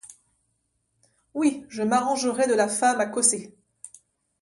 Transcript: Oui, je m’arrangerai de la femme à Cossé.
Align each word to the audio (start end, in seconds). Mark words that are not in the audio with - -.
Oui, 1.35 1.63
je 1.69 1.83
m’arrangerai 1.83 2.47
de 2.47 2.55
la 2.55 2.67
femme 2.67 2.99
à 2.99 3.05
Cossé. 3.05 3.53